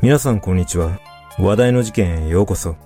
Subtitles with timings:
[0.00, 1.00] 皆さんこんにちは。
[1.40, 2.76] 話題の事件へようこそ。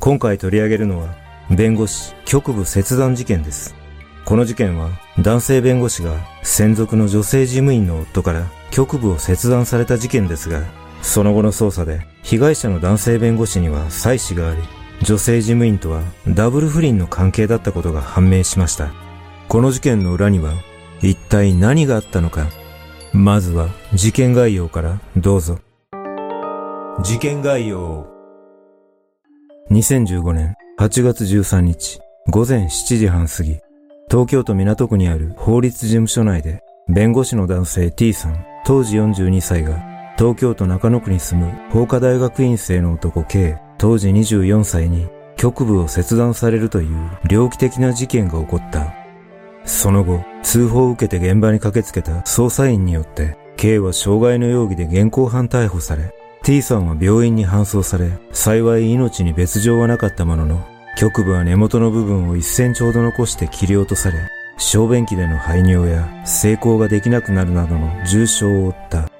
[0.00, 1.14] 今回取り上げるのは、
[1.50, 3.74] 弁護士局部切断事件です。
[4.26, 10.62] この事件は、男性弁護士が専属の女性事務員の夫から局部を切断された事件ですが、
[11.00, 14.60] その後の捜査で、被害者の男性弁護士には妻子があり、
[15.00, 18.92] 女性事務員とはダブル不倫の関係だったことが判明しました。
[19.48, 20.52] この事件の裏には、
[21.00, 22.46] 一体何があったのか。
[23.14, 25.60] まずは事件概要からどうぞ。
[27.00, 28.04] 事件概要。
[29.70, 33.60] 2015年8月13日午前7時半過ぎ、
[34.10, 39.80] 東京都港区にある法律事務所内で、弁護士の男性 T さん、当時42歳が、
[40.18, 48.92] 東京都中野区に住む法科大学院生の男 K、当時24歳に、局部を切断されるという猟奇的な事件が起こった。
[49.64, 56.12] その後、通報を受けて現場に駆けつけた捜査員によって、K は傷害の容疑で現行犯逮捕され、
[56.48, 64.18] T さんは病院に搬送され、幸い命に別状はなかったものの、局部は根元の部分を1センチほど残して切り落とされ、
[64.56, 69.10] 小便器での排尿や成功ができなくなるなどの重傷を負った。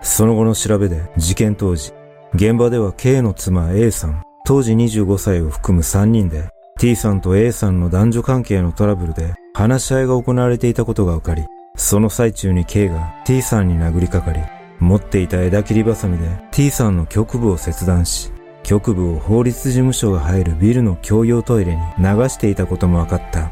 [0.00, 1.92] その後の調べで事件当時、
[2.32, 11.44] 現場では K の妻 A さん、当時25歳を含む3人で T さんと A さんの男女関係のトラブルで話し合いが行われていたことが分かり、
[11.76, 14.40] その最中に K が T さんに殴りかかり、
[14.80, 23.50] 持っていた枝切りバサミで T さんの局部を切断し、局部を法律事務所が入るビルの共用トイレに流していたことも分かった。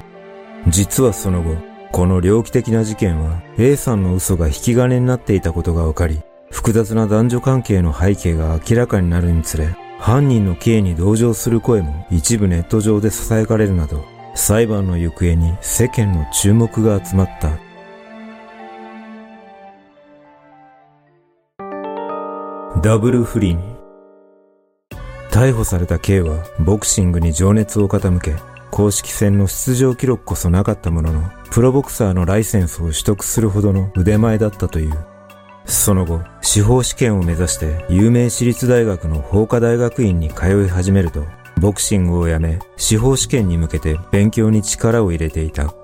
[0.68, 1.56] 実はその後、
[1.92, 6.20] この猟奇的な事件は A さんの嘘が引き金になっていたことが分かり、
[6.50, 14.04] 複雑な男女関係の背景が明らかになるにつれ、犯人の K に同情する声も一部ネット上で囁かれるなど、
[14.34, 17.67] 裁判の行方に世間の注目が集まった。
[22.80, 23.58] ダブル不倫。
[25.32, 28.36] 逮捕された K はボクシングに情熱を傾け、
[28.70, 34.94] 公式戦の出場記録こそなかったものの、プロボクサーのライセンスを取得するほどの腕前だったという。
[35.64, 41.24] その後、司法試験を目指して有名私立大学の法科大学院に通い始めると、
[41.60, 45.74] ボクシングをやめ、司法試験に向けて勉強に力を入れていた。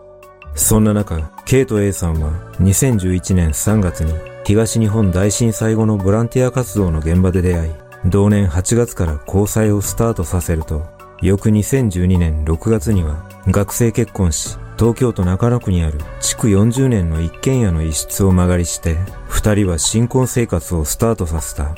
[0.55, 2.31] そんな中、K と A さんは
[2.61, 7.73] 2011年3月に東日本大震災後のボランティア活動の現場で出会い、
[8.05, 10.83] 同年8月から交際をスタートさせると、
[11.23, 21.75] 翌2012年6月には学生結婚し、東京都中野区にある築40年の一軒家の一室を間借りして、二人は新婚生活をスタートさせた。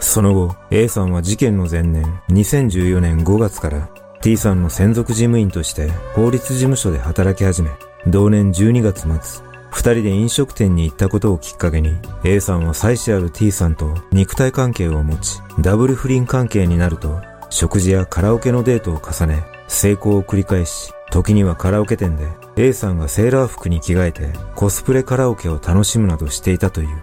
[0.00, 3.88] その後、A さんは事件の前年、2014年5月から
[4.22, 7.70] T さんの専属事務員として法律事務所で働き始め、
[8.08, 27.02] 同年12月末、二人で飲食店に行ったことをきっかけに、A さんは妻子ある T さんと肉体関係を持ち、ダブル不倫関係になると、食事やカラオケのデートを重ね、成功を繰り返し、時にはカラオケ店で A さんがセーラー服に着替えてコスプレカラオケを楽しむなどしていたという。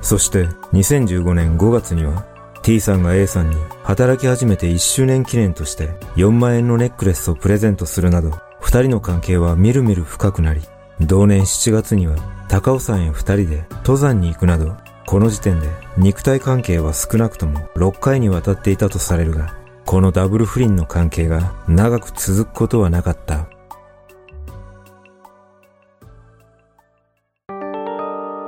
[0.00, 2.24] そして2015年5月には
[2.62, 10.60] T さんが A さんに働き始めて1周年記念として4万円のネックレスをプレゼントするなど、二人の関係はみるみる深くなり、
[11.00, 12.16] 同年7月には
[12.48, 14.76] 高尾山へ二人で登山に行くなど、
[15.06, 23.48] この時点で肉体関係は少なくとも6回にわたっていたとされるが、このダブル不倫の関係が長く続くことはなかった。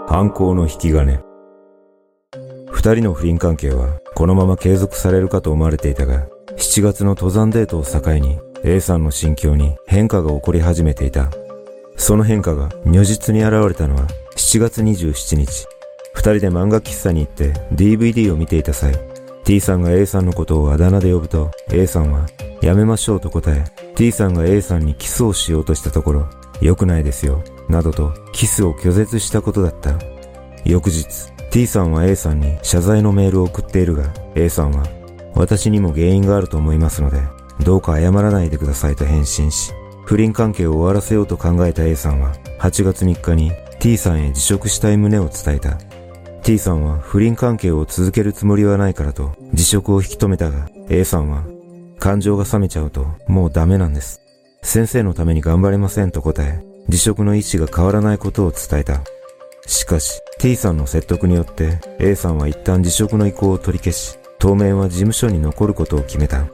[0.08, 1.20] 犯行の引き金。
[2.70, 6.26] 二人の不倫関係はこのまま継続されるかと思われていたが、
[6.56, 11.30] 7月の登山デートを境に A さんの心境に変化が起こり始めていた。
[11.98, 14.06] その変化が如実に現れたのは
[14.36, 15.66] 7月27日。
[16.14, 18.94] 二人で漫画喫茶に行って DVD を見ていた際、
[19.44, 22.26] T さんが A さんのことをあだ名で呼ぶと A さんは
[22.60, 23.64] やめましょうと答え、
[23.94, 26.26] T さんが A さんにキスをしようとしたところ、
[26.60, 29.94] 良くないですよ、などとキスを拒絶したことだった。
[30.64, 31.06] 翌日、
[31.50, 34.86] T さんは A さんに謝罪のメールを送っているが、A さんは、
[35.34, 37.20] 私にも原因があると思いますので、
[37.64, 39.72] どうか謝らないでくださいと返信し、
[40.08, 45.76] 不倫関係を終わらせようと考えた A さんは、8月3日に T さんへ辞職したい旨を伝えた。
[46.42, 51.44] T さんは不倫関係を続けるつもりはないからと辞職を引き止めたが、A さんは、
[51.98, 54.22] 感情が冷めちゃうともうダメなんです。
[54.62, 59.02] 先生のために頑張れませんと答え、辞職の意思が変わらないことを伝えた。
[59.66, 66.46] しかし、T さんの説得によって A さんは一旦辞職の意向を取り消し、当面は事務所に残ることを決めた。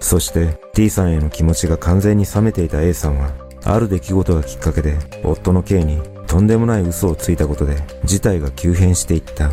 [0.00, 3.30] そして T さんへの気持ちが完全に冷めていた A さんは、
[3.64, 9.52] ある出来事がきっかけで夫の K にとんでもない嘘をついたことで事態が急変していった。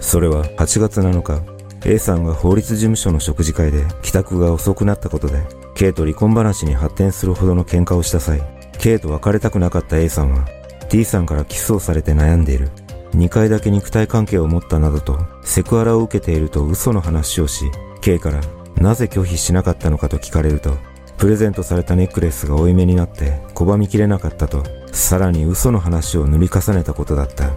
[0.00, 1.42] それは8月7日、
[1.84, 5.42] A さんが法律事務所の食事会で帰宅が遅くなったことで、
[5.74, 8.42] K と離婚話に発展するほどの喧嘩をした際、
[8.78, 10.44] K と別れたくなかった A さんは、
[10.88, 12.70] T さんからキスをされて悩んでいる。
[13.12, 17.70] 2回だけ肉体関係を持ったなどと、セクハラを受けていると嘘の話をし、
[18.00, 18.40] K から
[18.80, 20.76] なぜ拒否しなかったのかと聞かれると、
[21.16, 27.50] プレゼントされたネックレスが負い目になって拒みきれなかったと、さらに嘘の話を塗り重ねたことだった。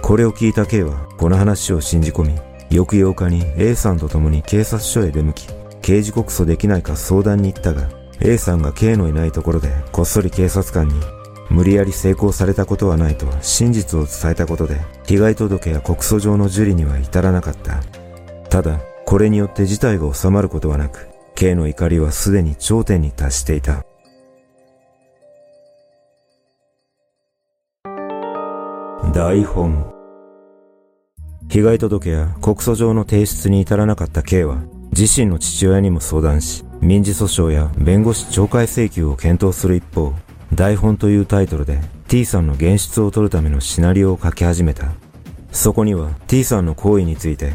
[0.00, 2.38] これを聞いた K は、この話を信じ込み、
[2.70, 5.48] 翌8日に A さんと共に警察署へ出向き、
[5.82, 7.88] 刑事告訴できないか相談に行ったが、
[8.20, 10.94] A さんが K のいないところでこっそり警察官に
[11.50, 17.82] 無理やり成功されたことはないと真実を伝えたことで被害届や告訴状の受理には至らなかった。
[18.48, 18.80] ただ、
[19.12, 23.84] これによって事態が収まることはなく、K の怒りはすでに頂点に達していた。
[29.12, 29.92] 台本
[31.50, 34.62] 被害届や告訴状の提出に至らなかった K は
[34.96, 40.14] 自身の父親にも相談し、民事訴訟や弁護士懲戒請求を検討する一方、
[40.54, 44.86] 台本というタイトルで T さんの現出を取るためのシナリオを書き始めた。
[45.50, 47.52] そこには T さんの行為について、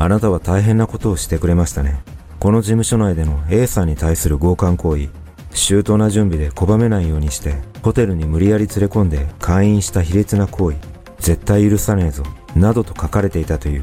[0.00, 2.00] あなたは大変なことをしてくれましたね。
[2.38, 5.08] この事務所内での A さんに対する強姦行為、
[5.52, 10.76] 周到な準備で拒めないようにして、ホテルに無理やり連れ込んで会員した卑劣な行為、
[11.18, 12.22] 絶対許さねえぞ、
[12.54, 13.82] などと書かれていたという。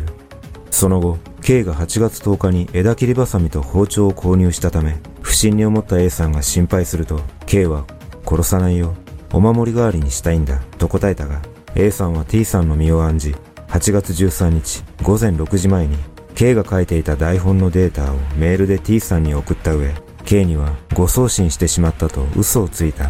[0.71, 7.83] その後、K が8月10日に枝切りバサミと包丁を購入したため、不審に思った A さんが心配すると、K は、
[8.25, 8.95] 殺さないよ。
[9.33, 10.59] お守り代わりにしたいんだ。
[10.77, 11.41] と答えたが、
[11.75, 13.35] A さんは T さんの身を案じ、
[13.67, 15.97] 8月13日午前6時前に、
[16.35, 19.94] K が書いていた台本のデータをメールで T さんに送った上、
[20.25, 23.09] K には誤送信してしまったと嘘をついた。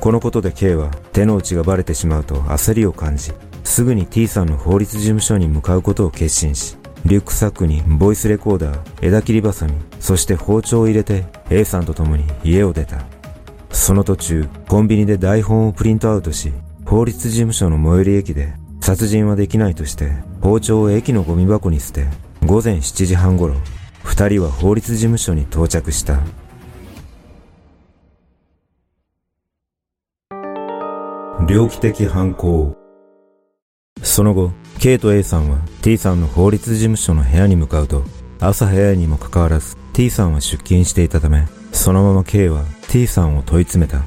[0.00, 3.32] このことで K は手の内がバレてしまうと焦りを感じ、
[3.64, 13.04] すぐに T さんの法律事務所に向かうことを決心し、リュックサックにボイスレコーダー、枝切りバサミ、そして包丁を入れて A さんと共に家を出た。
[13.70, 16.52] その途中、コンビニで台本をプリントアウトし、
[16.84, 22.06] 法律事務所の最寄り駅で殺人はできないとして包丁を駅のゴミ箱に捨て、
[22.46, 23.54] 午前7時半頃、
[24.02, 26.20] 二人は法律事務所に到着した。
[31.46, 32.76] 猟奇的犯行
[34.02, 38.04] その後、K と A さんは T さんの法律事務所の部屋に向かうと、
[38.40, 44.02] 朝早いにもかかわらず T さんは出勤していたため、そのまま K は T さんを問い詰めた。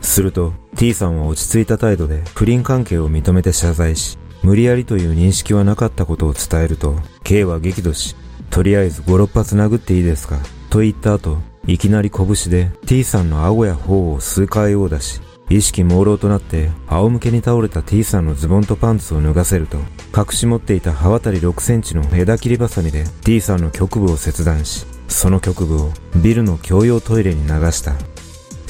[0.00, 8.16] すると T さんは落ち着いた態度で不倫関係を認めて謝罪し、無理やりという認識はなかったことを伝えると、K は激怒し、
[8.50, 10.38] とりあえず5、6発殴っていいですか
[10.70, 19.78] と言った後、いきなり拳で T さんの顎や頬を数回を出し、意識朦朧となって仰向けに倒れた T さんのズボンとパンツを脱がせると、
[20.16, 25.90] 隠し持っていた刃渡り6センチの枝切りバサミで T さんの局部を切断し、その局部を
[26.22, 27.94] ビルの共用トイレに流した。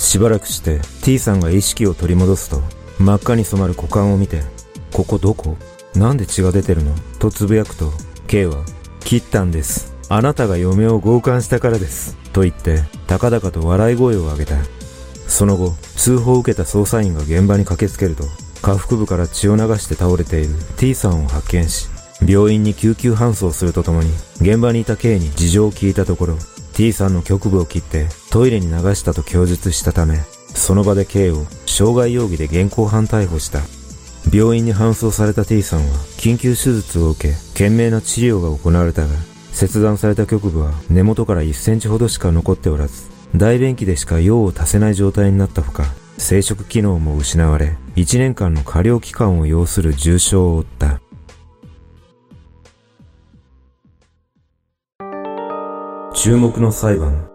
[0.02, 2.60] しばらくして T さんが意識を取り戻すと、
[2.98, 4.42] 真っ赤に染まる股間を見て、
[4.92, 5.56] ここどこ？
[5.94, 6.92] なんで血が出てるの？
[7.20, 7.92] とつぶやくと、
[8.26, 8.64] K は、
[9.00, 9.94] 切ったんです。
[10.08, 12.16] あなたが嫁を強姦したからです。
[12.32, 14.56] と言って、高々と笑い声を上げた。
[15.28, 18.24] その後、通報を受けた捜査員が現場に駆けつけると、
[18.60, 21.88] 下腹部から血を流して倒れている T さんを発見し、
[22.26, 24.10] 病院に救急搬送するとともに、
[24.40, 26.38] 現場にいた K に事情を聞いたところ、
[26.72, 30.18] T さんの局部を切ってトイレに流したと供述したため、
[30.54, 33.60] その場で K を傷害容疑で現行犯逮捕した。
[34.32, 39.08] 病院に搬送された T さんは緊急手術を受け、懸命な治療が行われたが、
[39.52, 45.84] 切断された局部は根元から1センチほどしか残っておらず、大便器でしか用を足せない状態になったほか、
[46.18, 51.00] 生殖機能も失われ、1年間の過料期間を要する重傷を負った。
[56.14, 57.26] 注目の裁判。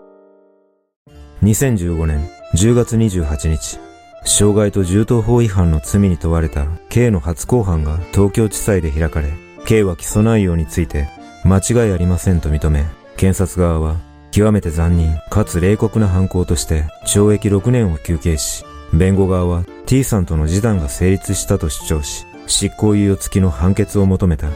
[1.41, 3.79] 2015年10月28日、
[4.24, 9.34] 傷害と銃刀法違反の罪に問われた K の初公判が東京地裁で開かれ、
[9.65, 11.07] K は起訴内容について
[11.43, 12.86] 間違いありませんと認め、
[13.17, 13.96] 検察側は
[14.29, 24.50] 極めて残忍かつ冷酷な犯行として懲役6年を求刑し、弁護側は T さんとの示談が成立したと主張し、執行猶予付きの判決を求めた。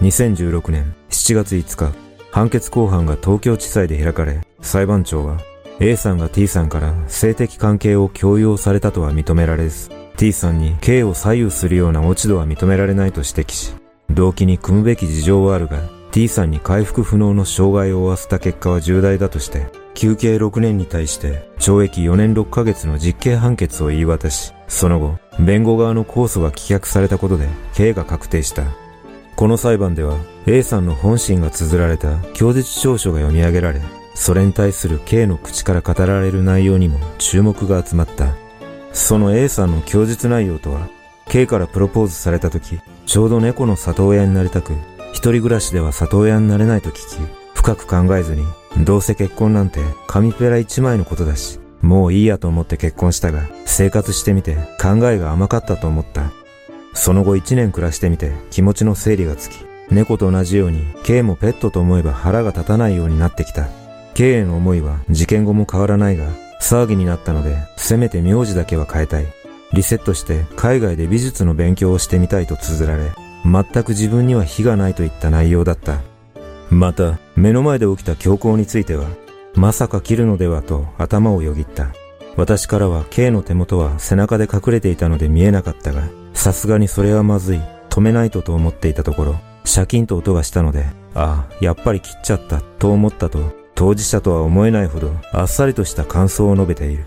[0.00, 2.07] 2016年7月5日、
[2.38, 5.38] 判決公判が東京地裁で開かれ、裁判長は
[5.80, 13.74] A さんが T さんから性的関係を強要されたとは認められず、T さんに K を左右するような落ち度は認められないと指摘し、
[14.10, 15.80] 動機に組むべき事情はあるが、
[16.12, 28.62] T さんに回復不能の障害を負わせた結果は重大だとして、休刑6年に対して懲役4年6ヶ月の実刑判決を言い渡し、その後、弁護側の控訴が棄却されたことで刑が確定した。
[29.38, 33.80] この裁判では A さんの本心が綴られた供述調書が読み上げられ、
[34.16, 38.34] それに対する K の口から語られる内容にも注目が集まった。
[38.92, 40.88] その A さんの供述内容とは、
[41.28, 44.72] K からプロポーズされた時、ちょうど猫の里親になりたく、
[45.12, 46.98] 一人暮らしでは里親になれないと聞き、
[47.54, 48.44] 深く考えずに、
[48.84, 49.78] どうせ結婚なんて
[50.08, 56.32] 紙ペラ一枚のことだし、もういいやと思って結婚したが、生活してみて考えが甘かったと思った。
[56.94, 59.56] その後一年暮らしてみて気持ちの整理がつき、
[59.90, 63.68] 猫と同じように K もペットと思えば腹が立たないようになってきた。
[64.14, 66.28] K への思いは事件後も変わらないが、
[66.60, 69.26] 騒ぎになったので、せめて名字だけは変えたい。
[69.72, 73.12] リセットして海外で美術の勉強をしてみたいと綴られ、
[73.44, 76.00] 全く自分には非がないといった内容だった。
[76.70, 79.06] また、目の前で起きた強行については、
[79.54, 81.88] まさか切るのではと頭をよぎった。
[82.36, 86.02] 私からは K の手元は背中で隠れていたので見えなかったが、
[86.48, 97.04] さすがにそれはまずい、止めないとと思っていたところ、シャキンと音がしたので、ああ、やっぱり切っちゃったと思ったと、当事者とは思えないほどあっさりとした感想を述べている。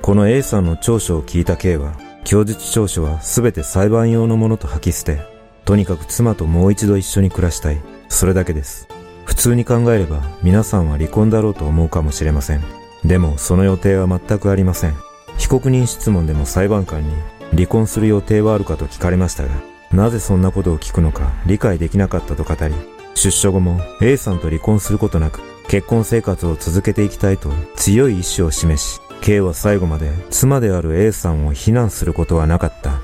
[0.00, 1.92] この A さんの調書を聞いた K は、
[2.24, 5.20] 供述調書は全て裁判用のものと吐き捨て、
[5.66, 7.80] とにかく妻ともう一度一緒に暮らしたい。
[8.08, 8.88] それだけです。
[9.26, 12.62] 普通に考えれば皆さんは離婚だろうと思うかもしれません。
[13.04, 14.94] でもその予定は全くありません。
[15.36, 17.12] 被告人質問でも裁判官に
[17.52, 19.50] 離婚する予定はあるかと聞かれましたが、
[19.92, 22.74] なぜそんなことを聞くのか理解できなかったと語り、
[23.14, 33.00] 出所後も A さんと離婚することなく結婚生活を続けていきたいと強い意志を示し、K は最後まで妻である A さんを非難することはなかった。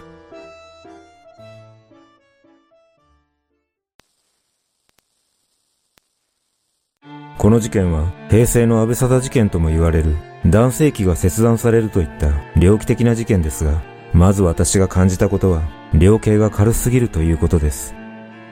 [7.37, 13.81] この事件は平成の安倍貞事件とも言われる男性器が切断されるといった猟奇的な事件ですが、
[14.13, 15.63] まず私が感じたことは、
[15.95, 17.95] 量刑が軽すぎるということです。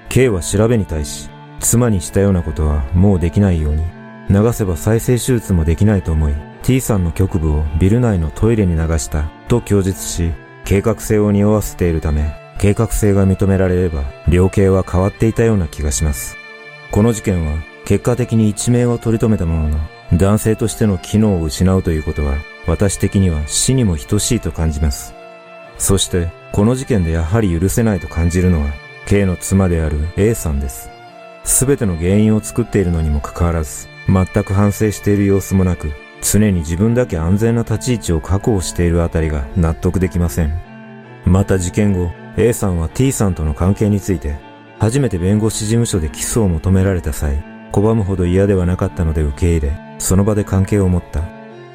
[0.09, 1.29] K は調べに対し、
[1.61, 3.83] 妻にしたようなことはもうできないように、
[4.29, 10.33] 流せば再生手術もできないと思い、T さんの局部をビル内のトイレに流したと供述し、
[10.65, 16.37] 計画性を匂わせているため、計画性が認められれば、量刑は変わっていたような気がします。
[16.91, 17.53] この事件は、
[17.85, 19.79] 結果的に一命を取り留めたものの、
[20.15, 22.37] 男性としての機能を失うということは、
[22.67, 25.16] 私的には死にも等しいと感じます。
[25.78, 28.71] そして、この事件でやはり許せないと感じるのは、
[29.06, 30.90] K の妻である A さんです。
[31.45, 35.92] すべての原因を作っているのにもかかわらず、全く反省している様子もなく、
[36.23, 40.59] 常に自分だけ安全な立ち位置を確保しているあたりが納得できません。
[41.25, 44.37] また事件後、A さんは T さんとの関係について、
[44.78, 47.42] 初めて弁護士事務所で起訴を求められた際、
[47.73, 51.23] 拒むほど嫌ではなかったので受け入れ、その場で関係を持った。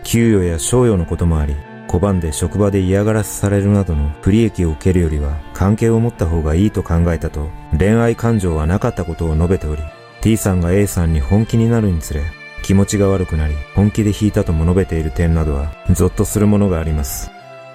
[0.03, 1.55] 給与や賞与のこともあり、
[1.91, 9.83] 拒んで職場で嫌がらせされるなどの不利益を受けるよりは関係を持った方がいいと考えたと恋愛感情はなかったことを述べており
[10.21, 12.23] T さんが A さんに本気になるにつれ
[12.63, 17.29] 気持ちが悪くなり本気で引いたとも述べている点などはゾッとするものがあります。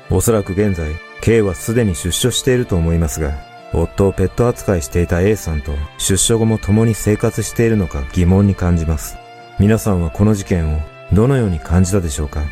[0.08, 3.34] おそらく現在 K はすでに出所していると思いますが
[3.74, 9.18] 夫をペット扱いしていた A さんと出所後も共に生活しているのか疑問に感じます。
[9.58, 10.80] 皆さんはこの事件を
[11.12, 12.42] どのように感じたでしょうか？